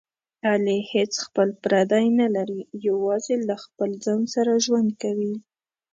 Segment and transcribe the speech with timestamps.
[0.49, 5.33] علي هېڅ خپل پردی نه لري، یوازې له خپل ځان سره ژوند کوي.